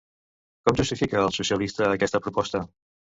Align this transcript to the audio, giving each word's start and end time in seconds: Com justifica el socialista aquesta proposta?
Com 0.69 0.79
justifica 0.79 1.19
el 1.25 1.29
socialista 1.35 1.85
aquesta 1.97 2.23
proposta? 2.29 2.63